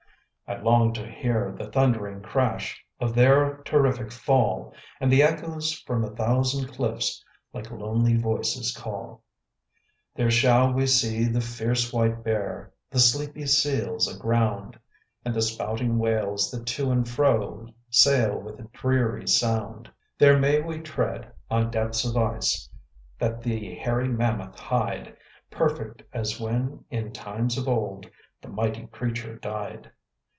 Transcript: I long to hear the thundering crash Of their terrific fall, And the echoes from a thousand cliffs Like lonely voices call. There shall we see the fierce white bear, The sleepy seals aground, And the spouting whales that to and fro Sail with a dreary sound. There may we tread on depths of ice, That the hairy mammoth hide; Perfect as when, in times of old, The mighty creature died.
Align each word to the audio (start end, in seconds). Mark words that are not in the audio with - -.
I 0.47 0.57
long 0.59 0.91
to 0.95 1.09
hear 1.09 1.53
the 1.53 1.71
thundering 1.71 2.19
crash 2.21 2.83
Of 2.99 3.15
their 3.15 3.59
terrific 3.63 4.11
fall, 4.11 4.73
And 4.99 5.09
the 5.09 5.23
echoes 5.23 5.71
from 5.87 6.03
a 6.03 6.09
thousand 6.13 6.67
cliffs 6.73 7.23
Like 7.53 7.71
lonely 7.71 8.17
voices 8.17 8.75
call. 8.75 9.23
There 10.13 10.29
shall 10.29 10.73
we 10.73 10.87
see 10.87 11.23
the 11.23 11.39
fierce 11.39 11.93
white 11.93 12.21
bear, 12.21 12.73
The 12.89 12.99
sleepy 12.99 13.45
seals 13.45 14.13
aground, 14.13 14.77
And 15.23 15.33
the 15.33 15.41
spouting 15.41 15.97
whales 15.97 16.51
that 16.51 16.65
to 16.65 16.91
and 16.91 17.07
fro 17.07 17.69
Sail 17.89 18.37
with 18.37 18.59
a 18.59 18.67
dreary 18.73 19.29
sound. 19.29 19.89
There 20.17 20.37
may 20.37 20.59
we 20.61 20.79
tread 20.81 21.31
on 21.49 21.71
depths 21.71 22.03
of 22.03 22.17
ice, 22.17 22.67
That 23.17 23.41
the 23.41 23.73
hairy 23.75 24.09
mammoth 24.09 24.59
hide; 24.59 25.15
Perfect 25.49 26.03
as 26.11 26.41
when, 26.41 26.83
in 26.89 27.13
times 27.13 27.57
of 27.57 27.69
old, 27.69 28.05
The 28.41 28.49
mighty 28.49 28.85
creature 28.87 29.37
died. 29.37 29.89